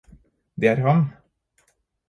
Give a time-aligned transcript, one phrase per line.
[0.57, 1.05] Det er ham